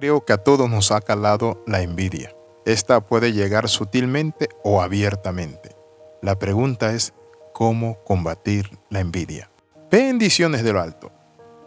Creo 0.00 0.24
que 0.24 0.32
a 0.32 0.38
todos 0.38 0.70
nos 0.70 0.92
ha 0.92 1.02
calado 1.02 1.62
la 1.66 1.82
envidia. 1.82 2.34
Esta 2.64 3.02
puede 3.02 3.34
llegar 3.34 3.68
sutilmente 3.68 4.48
o 4.64 4.80
abiertamente. 4.80 5.76
La 6.22 6.38
pregunta 6.38 6.94
es, 6.94 7.12
¿cómo 7.52 8.02
combatir 8.04 8.78
la 8.88 9.00
envidia? 9.00 9.50
Bendiciones 9.90 10.64
de 10.64 10.72
lo 10.72 10.80
alto. 10.80 11.12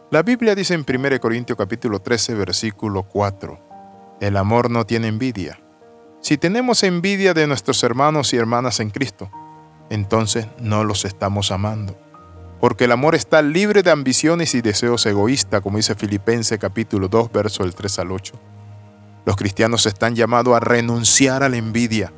La 0.10 0.24
Biblia 0.24 0.56
dice 0.56 0.74
en 0.74 0.84
1 0.84 1.20
Corintios 1.20 1.56
capítulo 1.56 2.00
13 2.00 2.34
versículo 2.34 3.04
4, 3.04 4.17
el 4.19 4.36
amor 4.36 4.72
no 4.72 4.84
tiene 4.88 5.10
envidia. 5.10 5.62
Si 6.20 6.40
tenemos 6.40 6.81
envidia 6.81 7.36
de 7.36 7.46
nuestros 7.46 7.84
hermanos 7.84 8.34
y 8.34 8.38
hermanas 8.38 8.79
en 8.79 8.90
Cristo, 8.90 9.29
entonces 9.92 10.47
no 10.58 10.84
los 10.84 11.06
estamos 11.06 11.52
amando. 11.52 11.96
Porque 12.64 12.86
el 12.86 12.94
amor 12.94 13.14
está 13.14 13.42
libre 13.42 13.84
de 13.84 13.92
ambiciones 13.92 14.56
y 14.56 14.62
deseos 14.62 15.06
egoístas, 15.06 15.60
como 15.60 15.76
dice 15.76 15.96
Filipenses 15.96 16.58
capítulo 16.58 17.09
2, 17.09 17.30
verso 17.30 17.63
del 17.63 17.76
3 17.76 18.00
al 18.00 18.12
8. 18.13 18.36
Los 19.26 19.35
cristianos 19.35 19.85
están 19.85 20.16
llamados 20.16 20.55
a 20.55 20.62
renunciar 20.62 21.44
a 21.44 21.49
la 21.49 21.57
envidia. 21.57 22.13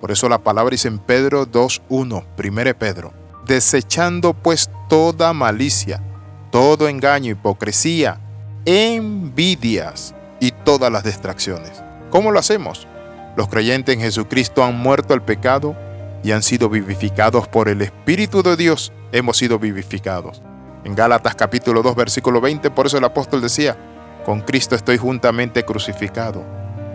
Por 0.00 0.12
eso 0.12 0.30
la 0.30 0.38
palabra 0.38 0.70
dice 0.70 0.88
en 0.88 0.98
Pedro 0.98 1.46
2.1, 1.46 2.24
1 2.38 2.78
Pedro, 2.78 3.12
desechando 3.44 4.32
pues 4.32 4.70
toda 4.88 5.34
malicia, 5.34 6.02
todo 6.50 6.88
engaño, 6.88 7.32
hipocresía, 7.32 8.18
envidias 8.64 10.14
y 10.40 10.52
todas 10.52 10.90
las 10.90 11.04
distracciones. 11.04 11.82
¿Cómo 12.08 12.30
lo 12.30 12.38
hacemos? 12.38 12.88
Los 13.36 13.48
creyentes 13.48 13.94
en 13.94 14.00
Jesucristo 14.00 14.64
han 14.64 14.78
muerto 14.78 15.12
al 15.12 15.22
pecado 15.22 15.76
y 16.24 16.32
han 16.32 16.42
sido 16.42 16.70
vivificados 16.70 17.46
por 17.46 17.68
el 17.68 17.82
Espíritu 17.82 18.42
de 18.42 18.56
Dios 18.56 18.90
hemos 19.16 19.38
sido 19.38 19.58
vivificados. 19.58 20.42
En 20.84 20.94
Gálatas 20.94 21.34
capítulo 21.34 21.82
2 21.82 21.96
versículo 21.96 22.40
20, 22.40 22.70
por 22.70 22.86
eso 22.86 22.98
el 22.98 23.04
apóstol 23.04 23.40
decía, 23.40 23.76
con 24.24 24.42
Cristo 24.42 24.74
estoy 24.74 24.98
juntamente 24.98 25.64
crucificado, 25.64 26.44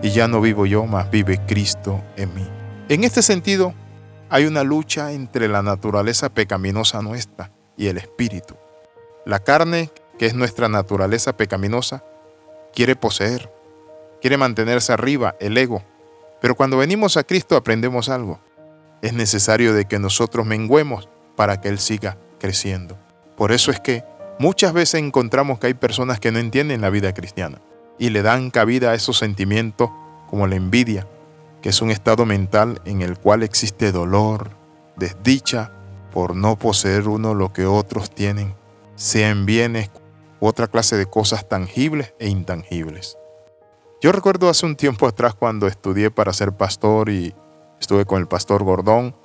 y 0.03 0.11
ya 0.11 0.27
no 0.27 0.39
vivo 0.39 0.66
yo, 0.66 0.86
mas 0.86 1.09
vive 1.09 1.39
Cristo 1.47 2.02
en 2.17 2.33
mí. 2.33 2.47
En 2.89 3.03
este 3.03 3.22
sentido, 3.22 3.73
hay 4.30 4.45
una 4.45 4.64
lucha 4.64 5.11
entre 5.11 5.47
la 5.47 5.61
naturaleza 5.61 6.30
pecaminosa 6.30 7.02
nuestra 7.02 7.52
y 7.75 7.88
el 7.88 7.97
espíritu. 7.97 8.55
La 9.25 9.39
carne, 9.39 9.92
que 10.17 10.25
es 10.25 10.36
nuestra 10.36 10.69
naturaleza 10.69 11.36
pecaminosa, 11.36 12.03
quiere 12.73 12.95
poseer, 12.95 13.52
quiere 14.22 14.38
mantenerse 14.38 14.94
arriba, 14.94 15.36
el 15.39 15.58
ego. 15.58 15.83
Pero 16.39 16.55
cuando 16.55 16.77
venimos 16.77 17.17
a 17.17 17.23
Cristo 17.23 17.55
aprendemos 17.55 18.09
algo. 18.09 18.39
Es 19.02 19.14
necesario 19.14 19.73
de 19.73 19.86
que 19.86 19.99
nosotros 19.99 20.45
menguemos 20.45 21.09
para 21.35 21.61
que 21.61 21.69
Él 21.69 21.79
siga 21.79 22.17
creciendo. 22.39 22.97
Por 23.37 23.51
eso 23.51 23.71
es 23.71 23.79
que 23.79 24.03
muchas 24.39 24.73
veces 24.73 25.01
encontramos 25.01 25.59
que 25.59 25.67
hay 25.67 25.73
personas 25.73 26.19
que 26.19 26.31
no 26.31 26.39
entienden 26.39 26.81
la 26.81 26.89
vida 26.89 27.13
cristiana 27.13 27.61
y 27.97 28.09
le 28.09 28.21
dan 28.21 28.49
cabida 28.49 28.91
a 28.91 28.95
esos 28.95 29.17
sentimientos 29.17 29.89
como 30.29 30.47
la 30.47 30.55
envidia, 30.55 31.07
que 31.61 31.69
es 31.69 31.81
un 31.81 31.91
estado 31.91 32.25
mental 32.25 32.81
en 32.85 33.02
el 33.02 33.17
cual 33.17 33.43
existe 33.43 33.91
dolor, 33.91 34.52
desdicha 34.95 35.71
por 36.11 36.35
no 36.35 36.57
poseer 36.57 37.07
uno 37.07 37.33
lo 37.33 37.53
que 37.53 37.65
otros 37.65 38.09
tienen, 38.09 38.55
sea 38.95 39.29
en 39.29 39.45
bienes 39.45 39.91
u 40.39 40.47
otra 40.47 40.67
clase 40.67 40.97
de 40.97 41.05
cosas 41.05 41.47
tangibles 41.47 42.13
e 42.19 42.27
intangibles. 42.27 43.17
Yo 44.02 44.11
recuerdo 44.11 44.49
hace 44.49 44.65
un 44.65 44.75
tiempo 44.75 45.07
atrás 45.07 45.35
cuando 45.35 45.67
estudié 45.67 46.09
para 46.09 46.33
ser 46.33 46.53
pastor 46.53 47.09
y 47.09 47.35
estuve 47.79 48.05
con 48.05 48.19
el 48.19 48.27
pastor 48.27 48.63
Gordón, 48.63 49.15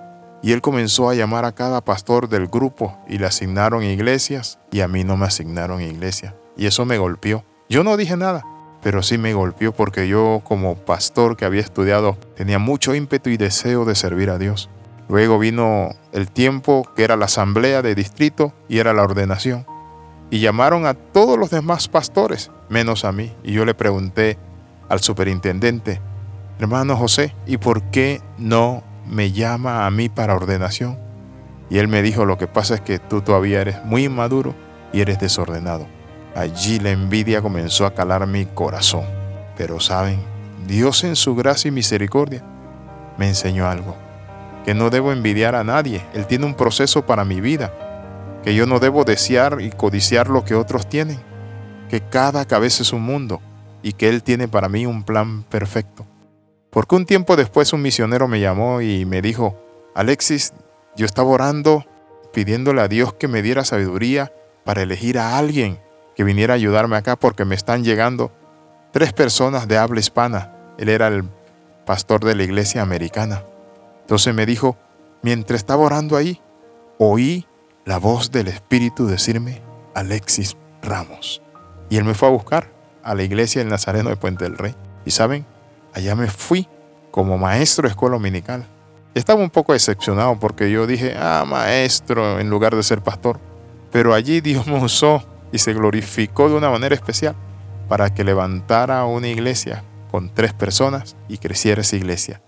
y 0.47 0.53
él 0.53 0.61
comenzó 0.61 1.11
a 1.11 1.15
llamar 1.17 1.45
a 1.45 1.51
cada 1.51 1.81
pastor 1.81 2.29
del 2.29 2.47
grupo 2.47 2.97
y 3.09 3.19
le 3.19 3.27
asignaron 3.27 3.83
iglesias 3.83 4.61
y 4.71 4.79
a 4.79 4.87
mí 4.87 5.03
no 5.03 5.17
me 5.17 5.27
asignaron 5.27 5.83
iglesia. 5.83 6.37
Y 6.57 6.67
eso 6.67 6.85
me 6.85 6.99
golpeó. 6.99 7.45
Yo 7.69 7.83
no 7.83 7.97
dije 7.97 8.17
nada, 8.17 8.45
pero 8.81 9.03
sí 9.03 9.19
me 9.19 9.35
golpeó 9.35 9.73
porque 9.73 10.07
yo 10.07 10.43
como 10.45 10.77
pastor 10.77 11.37
que 11.37 11.47
había 11.47 11.63
estudiado 11.63 12.17
tenía 12.37 12.61
mucho 12.61 12.95
ímpetu 12.95 13.31
y 13.31 13.37
deseo 13.37 13.85
de 13.85 13.97
servir 13.97 14.31
a 14.31 14.39
Dios. 14.39 14.71
Luego 15.09 15.41
vino 15.41 15.89
el 16.13 16.31
tiempo 16.31 16.89
que 16.95 17.03
era 17.03 17.17
la 17.17 17.25
asamblea 17.25 17.83
de 17.83 17.97
distrito 17.97 18.53
y 18.69 18.79
era 18.79 18.93
la 18.93 19.03
ordenación. 19.03 19.67
Y 20.31 20.39
llamaron 20.39 20.87
a 20.87 20.95
todos 20.95 21.37
los 21.37 21.51
demás 21.51 21.89
pastores, 21.89 22.53
menos 22.69 23.05
a 23.05 23.11
mí. 23.11 23.35
Y 23.43 23.51
yo 23.51 23.65
le 23.65 23.75
pregunté 23.75 24.39
al 24.89 25.01
superintendente, 25.01 26.01
hermano 26.61 26.97
José, 26.97 27.35
¿y 27.47 27.57
por 27.57 27.83
qué 27.91 28.21
no 28.39 28.85
me 29.09 29.33
llama 29.33 29.87
a 29.87 29.91
mí 29.91 30.09
para 30.09 30.35
ordenación. 30.35 30.99
Y 31.71 31.79
él 31.79 31.89
me 31.89 32.03
dijo, 32.03 32.25
lo 32.25 32.39
que 32.39 32.47
pasa 32.47 32.77
es 32.77 32.81
que 32.81 32.99
tú 32.99 33.23
todavía 33.23 33.61
eres 33.61 33.85
muy 33.85 34.05
inmaduro 34.05 34.55
y 34.93 35.01
eres 35.01 35.19
desordenado. 35.19 35.87
Allí 36.35 36.79
la 36.79 36.91
envidia 36.91 37.43
comenzó 37.43 37.87
a 37.87 37.95
calar 37.95 38.27
mi 38.27 38.47
corazón. 38.47 39.05
Pero 39.57 39.81
saben, 39.81 40.21
Dios 40.67 41.03
en 41.05 41.17
su 41.17 41.35
gracia 41.35 41.69
y 41.69 41.73
misericordia 41.73 42.45
me 43.17 43.29
enseñó 43.29 43.69
algo, 43.69 43.97
que 44.65 44.75
no 44.75 44.91
debo 44.91 45.13
envidiar 45.13 45.55
a 45.55 45.65
nadie. 45.65 46.05
Él 46.13 46.27
tiene 46.27 46.47
un 46.47 46.55
proceso 46.55 47.07
para 47.07 47.25
mi 47.25 47.41
vida, 47.41 47.73
que 48.45 48.55
yo 48.55 48.67
no 48.67 48.79
debo 48.79 49.05
desear 49.05 49.61
y 49.61 49.71
codiciar 49.71 50.29
lo 50.29 50.45
que 50.45 50.55
otros 50.55 50.89
tienen, 50.89 51.19
que 51.89 52.01
cada 52.01 52.45
cabeza 52.45 52.83
es 52.83 52.93
un 52.93 53.03
mundo 53.03 53.41
y 53.83 53.93
que 53.93 54.09
Él 54.09 54.23
tiene 54.23 54.49
para 54.49 54.69
mí 54.69 54.87
un 54.87 55.05
plan 55.05 55.43
perfecto. 55.45 56.07
Porque 56.71 56.95
un 56.95 57.07
tiempo 57.07 57.37
después 57.37 57.73
un 57.73 57.83
misionero 57.83 58.29
me 58.29 58.41
llamó 58.41 58.81
y 58.81 59.05
me 59.05 59.23
dijo, 59.23 59.57
Alexis, 59.95 60.53
yo 60.97 61.07
estaba 61.07 61.29
orando 61.29 61.85
pidiéndole 62.33 62.83
a 62.83 62.89
Dios 62.89 63.15
que 63.15 63.29
me 63.29 63.43
diera 63.43 63.65
sabiduría 63.65 64.33
para 64.65 64.83
elegir 64.83 65.19
a 65.19 65.39
alguien 65.39 65.81
que 66.15 66.25
viniera 66.25 66.55
a 66.55 66.57
ayudarme 66.57 66.97
acá 66.97 67.17
porque 67.17 67.45
me 67.45 67.55
están 67.55 67.85
llegando 67.85 68.33
tres 68.93 69.13
personas 69.13 69.69
de 69.69 69.79
habla 69.79 70.01
hispana. 70.01 70.53
Él 70.79 70.89
era 70.89 71.09
el 71.09 71.25
pastor 71.85 72.25
de 72.25 72.35
la 72.35 72.43
iglesia 72.43 72.83
americana. 72.83 73.45
Entonces 74.01 74.35
me 74.35 74.47
dijo, 74.47 74.77
mientras 75.23 75.61
estaba 75.61 75.85
orando 75.85 76.17
ahí, 76.17 76.41
oí 76.99 77.47
la 77.85 77.99
voz 77.99 78.31
del 78.33 78.49
Espíritu 78.49 79.07
decirme, 79.07 79.63
Alexis 79.95 80.57
Ramos. 80.83 81.43
Y 81.89 81.99
él 81.99 82.05
me 82.05 82.15
fue 82.15 82.29
a 82.29 82.33
buscar 82.33 82.73
a 83.03 83.15
la 83.15 83.23
iglesia 83.23 83.61
del 83.61 83.71
Nazareno 83.71 84.11
de 84.11 84.17
Puente 84.17 84.45
del 84.45 84.59
Rey. 84.59 84.75
Y 85.05 85.11
saben, 85.13 85.47
allá 85.97 86.15
me 86.15 86.29
fui 86.29 86.69
como 87.11 87.39
maestro 87.39 87.89
de 87.89 87.93
escuela 87.93 88.17
dominical. 88.17 88.67
Estaba 89.15 89.41
un 89.41 89.49
poco 89.49 89.73
decepcionado 89.73 90.39
porque 90.39 90.71
yo 90.71 90.87
dije, 90.87 91.17
ah, 91.19 91.45
maestro, 91.47 92.39
en 92.39 92.51
lugar 92.51 92.77
de 92.77 92.83
ser 92.83 93.01
pastor. 93.01 93.41
Pero 93.91 94.13
allí 94.13 94.43
Dios 94.43 94.67
me 94.67 94.79
usó 94.79 95.25
y 95.53 95.59
se 95.59 95.73
glorificó 95.73 96.51
de 96.51 96.57
una 96.57 96.69
manera 96.69 96.95
especial 96.95 97.35
para 97.89 98.13
que 98.13 98.25
levantara 98.25 99.07
una 99.07 99.29
iglesia 99.29 99.85
con 100.11 100.29
tres 100.35 100.53
personas 100.53 101.17
y 101.29 101.39
creciera 101.39 101.81
esa 101.81 101.97
iglesia. 101.97 102.43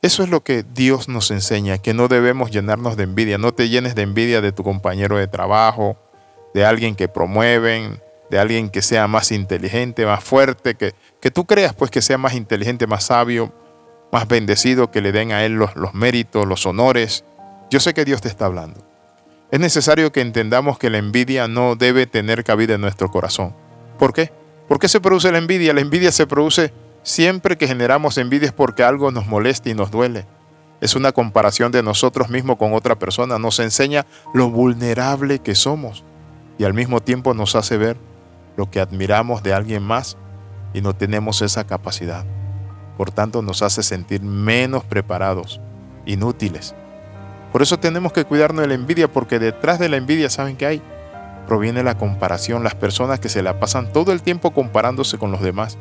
Eso 0.00 0.22
es 0.22 0.30
lo 0.30 0.42
que 0.42 0.62
Dios 0.62 1.08
nos 1.08 1.30
enseña, 1.30 1.76
que 1.76 1.92
no 1.92 2.08
debemos 2.08 2.50
llenarnos 2.50 2.96
de 2.96 3.02
envidia. 3.02 3.36
No 3.36 3.52
te 3.52 3.68
llenes 3.68 3.94
de 3.94 4.02
envidia 4.02 4.40
de 4.40 4.52
tu 4.52 4.62
compañero 4.62 5.18
de 5.18 5.26
trabajo, 5.26 5.98
de 6.54 6.64
alguien 6.64 6.94
que 6.94 7.08
promueven, 7.08 8.00
de 8.30 8.38
alguien 8.38 8.70
que 8.70 8.82
sea 8.82 9.06
más 9.08 9.32
inteligente, 9.32 10.06
más 10.06 10.22
fuerte, 10.22 10.74
que, 10.74 10.94
que 11.20 11.30
tú 11.30 11.46
creas 11.46 11.74
pues 11.74 11.90
que 11.90 12.02
sea 12.02 12.18
más 12.18 12.34
inteligente, 12.34 12.86
más 12.86 13.04
sabio, 13.04 13.52
más 14.12 14.26
bendecido, 14.28 14.90
que 14.90 15.00
le 15.00 15.12
den 15.12 15.32
a 15.32 15.44
él 15.44 15.54
los, 15.54 15.76
los 15.76 15.94
méritos, 15.94 16.46
los 16.46 16.66
honores. 16.66 17.24
Yo 17.70 17.80
sé 17.80 17.94
que 17.94 18.04
Dios 18.04 18.20
te 18.20 18.28
está 18.28 18.46
hablando. 18.46 18.86
Es 19.50 19.60
necesario 19.60 20.10
que 20.10 20.20
entendamos 20.20 20.78
que 20.78 20.90
la 20.90 20.98
envidia 20.98 21.46
no 21.46 21.76
debe 21.76 22.06
tener 22.06 22.42
cabida 22.42 22.74
en 22.74 22.80
nuestro 22.80 23.10
corazón. 23.10 23.54
¿Por 23.98 24.12
qué? 24.12 24.32
¿Por 24.68 24.78
qué 24.78 24.88
se 24.88 25.00
produce 25.00 25.30
la 25.30 25.38
envidia? 25.38 25.72
La 25.72 25.80
envidia 25.80 26.10
se 26.10 26.26
produce 26.26 26.72
siempre 27.02 27.56
que 27.56 27.68
generamos 27.68 28.18
envidia 28.18 28.46
es 28.46 28.52
porque 28.52 28.82
algo 28.82 29.12
nos 29.12 29.26
molesta 29.26 29.70
y 29.70 29.74
nos 29.74 29.92
duele. 29.92 30.26
Es 30.80 30.96
una 30.96 31.12
comparación 31.12 31.70
de 31.70 31.82
nosotros 31.82 32.28
mismos 32.28 32.56
con 32.56 32.74
otra 32.74 32.98
persona. 32.98 33.38
Nos 33.38 33.60
enseña 33.60 34.04
lo 34.34 34.50
vulnerable 34.50 35.38
que 35.38 35.54
somos 35.54 36.04
y 36.58 36.64
al 36.64 36.74
mismo 36.74 37.00
tiempo 37.00 37.32
nos 37.32 37.54
hace 37.54 37.76
ver 37.76 37.96
lo 38.56 38.70
que 38.70 38.80
admiramos 38.80 39.42
de 39.42 39.54
alguien 39.54 39.82
más 39.82 40.16
y 40.72 40.80
no 40.80 40.94
tenemos 40.94 41.42
esa 41.42 41.66
capacidad. 41.66 42.24
Por 42.96 43.10
tanto, 43.10 43.42
nos 43.42 43.62
hace 43.62 43.82
sentir 43.82 44.22
menos 44.22 44.84
preparados, 44.84 45.60
inútiles. 46.06 46.74
Por 47.52 47.62
eso 47.62 47.78
tenemos 47.78 48.12
que 48.12 48.24
cuidarnos 48.24 48.62
de 48.62 48.68
la 48.68 48.74
envidia, 48.74 49.08
porque 49.08 49.38
detrás 49.38 49.78
de 49.78 49.88
la 49.88 49.96
envidia, 49.96 50.30
¿saben 50.30 50.56
qué 50.56 50.66
hay? 50.66 50.82
Proviene 51.46 51.82
la 51.82 51.96
comparación, 51.96 52.64
las 52.64 52.74
personas 52.74 53.20
que 53.20 53.28
se 53.28 53.42
la 53.42 53.60
pasan 53.60 53.92
todo 53.92 54.12
el 54.12 54.22
tiempo 54.22 54.52
comparándose 54.52 55.18
con 55.18 55.30
los 55.30 55.40
demás 55.40 55.78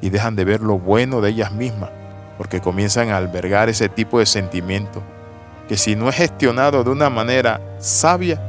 y 0.00 0.10
dejan 0.10 0.36
de 0.36 0.44
ver 0.44 0.60
lo 0.60 0.78
bueno 0.78 1.20
de 1.20 1.30
ellas 1.30 1.52
mismas, 1.52 1.90
porque 2.38 2.60
comienzan 2.60 3.10
a 3.10 3.16
albergar 3.16 3.68
ese 3.68 3.88
tipo 3.88 4.18
de 4.18 4.26
sentimiento, 4.26 5.02
que 5.68 5.76
si 5.76 5.96
no 5.96 6.08
es 6.08 6.16
gestionado 6.16 6.84
de 6.84 6.90
una 6.90 7.10
manera 7.10 7.60
sabia, 7.78 8.40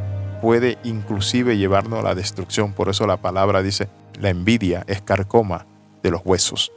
puede 0.42 0.78
inclusive 0.84 1.58
llevarnos 1.58 2.00
a 2.00 2.04
la 2.04 2.16
destrucción. 2.16 2.74
Por 2.74 2.90
eso 2.90 3.08
la 3.08 3.18
palabra 3.18 3.62
dice, 3.62 3.88
la 4.20 4.30
envidia 4.30 4.84
es 4.88 5.02
carcoma 5.02 5.68
de 6.04 6.12
los 6.12 6.22
huesos. 6.26 6.72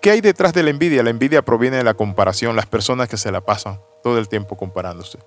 ¿Qué 0.00 0.10
hay 0.10 0.22
detrás 0.22 0.54
de 0.54 0.62
la 0.62 0.70
envidia? 0.70 1.02
La 1.02 1.10
envidia 1.10 1.42
proviene 1.42 1.76
de 1.76 1.84
la 1.84 1.94
comparación, 1.94 2.56
las 2.56 2.66
personas 2.66 3.08
que 3.08 3.18
se 3.18 3.30
la 3.30 3.42
pasan 3.42 3.78
todo 4.02 4.18
el 4.18 4.28
tiempo 4.28 4.56
comparándose. 4.56 5.18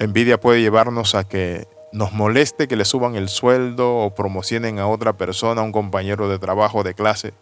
Envidia 0.00 0.40
puede 0.40 0.60
llevarnos 0.60 1.14
a 1.14 1.24
que 1.24 1.68
nos 1.92 2.12
moleste 2.12 2.68
que 2.68 2.76
le 2.76 2.84
suban 2.84 3.14
el 3.14 3.28
sueldo 3.28 3.98
o 3.98 4.14
promocionen 4.14 4.78
a 4.78 4.88
otra 4.88 5.12
persona, 5.12 5.60
a 5.60 5.64
un 5.64 5.72
compañero 5.72 6.28
de 6.28 6.38
trabajo, 6.38 6.82
de 6.82 6.94
clase. 6.94 7.32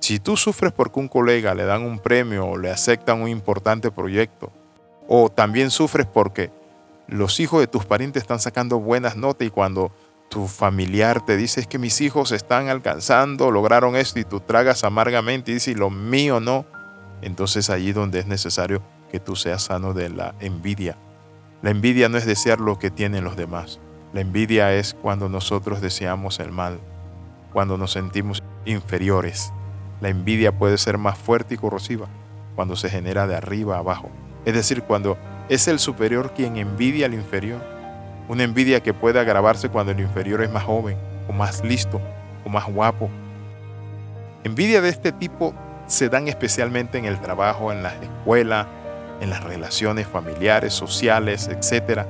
Si 0.00 0.18
tú 0.18 0.36
sufres 0.36 0.72
porque 0.72 0.98
un 0.98 1.08
colega 1.08 1.54
le 1.54 1.64
dan 1.64 1.82
un 1.82 1.98
premio 1.98 2.46
o 2.46 2.58
le 2.58 2.70
aceptan 2.70 3.22
un 3.22 3.28
importante 3.28 3.90
proyecto, 3.90 4.50
o 5.08 5.28
también 5.28 5.70
sufres 5.70 6.06
porque 6.06 6.50
los 7.10 7.40
hijos 7.40 7.60
de 7.60 7.66
tus 7.66 7.84
parientes 7.84 8.22
están 8.22 8.38
sacando 8.38 8.78
buenas 8.78 9.16
notas 9.16 9.46
y 9.46 9.50
cuando 9.50 9.92
tu 10.28 10.46
familiar 10.46 11.24
te 11.24 11.36
dice 11.36 11.66
que 11.66 11.78
mis 11.78 12.00
hijos 12.00 12.30
están 12.30 12.68
alcanzando, 12.68 13.50
lograron 13.50 13.96
esto 13.96 14.20
y 14.20 14.24
tú 14.24 14.38
tragas 14.38 14.84
amargamente 14.84 15.50
y 15.50 15.54
dices, 15.54 15.76
lo 15.76 15.90
mío 15.90 16.38
no, 16.38 16.66
entonces 17.20 17.68
allí 17.68 17.92
donde 17.92 18.20
es 18.20 18.26
necesario 18.26 18.80
que 19.10 19.18
tú 19.18 19.34
seas 19.34 19.64
sano 19.64 19.92
de 19.92 20.08
la 20.08 20.36
envidia. 20.38 20.96
La 21.62 21.70
envidia 21.70 22.08
no 22.08 22.16
es 22.16 22.26
desear 22.26 22.60
lo 22.60 22.78
que 22.78 22.90
tienen 22.92 23.24
los 23.24 23.36
demás. 23.36 23.80
La 24.12 24.20
envidia 24.20 24.72
es 24.72 24.94
cuando 24.94 25.28
nosotros 25.28 25.80
deseamos 25.80 26.38
el 26.38 26.52
mal, 26.52 26.78
cuando 27.52 27.76
nos 27.76 27.90
sentimos 27.90 28.40
inferiores. 28.64 29.52
La 30.00 30.10
envidia 30.10 30.56
puede 30.56 30.78
ser 30.78 30.96
más 30.96 31.18
fuerte 31.18 31.54
y 31.54 31.58
corrosiva 31.58 32.06
cuando 32.54 32.76
se 32.76 32.88
genera 32.88 33.26
de 33.26 33.34
arriba 33.34 33.76
a 33.76 33.80
abajo. 33.80 34.10
Es 34.44 34.54
decir, 34.54 34.82
cuando 34.84 35.18
es 35.50 35.66
el 35.66 35.80
superior 35.80 36.32
quien 36.32 36.56
envidia 36.56 37.06
al 37.06 37.14
inferior. 37.14 37.60
Una 38.28 38.44
envidia 38.44 38.80
que 38.80 38.94
puede 38.94 39.18
agravarse 39.18 39.68
cuando 39.68 39.90
el 39.90 39.98
inferior 39.98 40.42
es 40.42 40.50
más 40.50 40.62
joven, 40.62 40.96
o 41.28 41.32
más 41.32 41.64
listo, 41.64 42.00
o 42.44 42.48
más 42.48 42.66
guapo. 42.66 43.10
Envidia 44.44 44.80
de 44.80 44.88
este 44.88 45.10
tipo 45.10 45.52
se 45.88 46.08
dan 46.08 46.28
especialmente 46.28 46.98
en 46.98 47.04
el 47.04 47.20
trabajo, 47.20 47.72
en 47.72 47.82
la 47.82 47.92
escuela, 47.96 48.68
en 49.20 49.28
las 49.28 49.42
relaciones 49.42 50.06
familiares, 50.06 50.72
sociales, 50.72 51.48
etc. 51.48 52.06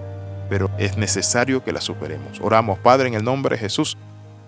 Pero 0.50 0.70
es 0.76 0.98
necesario 0.98 1.64
que 1.64 1.72
la 1.72 1.80
superemos. 1.80 2.40
Oramos, 2.42 2.78
Padre, 2.78 3.08
en 3.08 3.14
el 3.14 3.24
nombre 3.24 3.56
de 3.56 3.62
Jesús. 3.62 3.96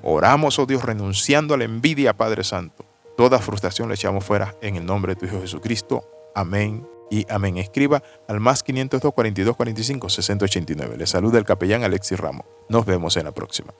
Oramos, 0.02 0.58
oh 0.58 0.66
Dios, 0.66 0.84
renunciando 0.84 1.54
a 1.54 1.56
la 1.56 1.64
envidia, 1.64 2.12
Padre 2.12 2.44
Santo. 2.44 2.84
Toda 3.16 3.38
frustración 3.38 3.88
la 3.88 3.94
echamos 3.94 4.22
fuera 4.22 4.54
en 4.60 4.76
el 4.76 4.84
nombre 4.84 5.14
de 5.14 5.20
tu 5.20 5.24
Hijo 5.24 5.40
Jesucristo. 5.40 6.04
Amén 6.34 6.92
y 7.12 7.26
amén. 7.28 7.58
Escriba 7.58 8.02
al 8.26 8.40
más 8.40 8.62
502 8.62 9.12
42 9.12 9.54
45 9.54 10.08
689. 10.08 10.96
Le 10.96 11.06
saluda 11.06 11.38
el 11.38 11.44
capellán 11.44 11.84
Alexis 11.84 12.18
Ramos. 12.18 12.46
Nos 12.70 12.86
vemos 12.86 13.18
en 13.18 13.24
la 13.24 13.32
próxima. 13.32 13.74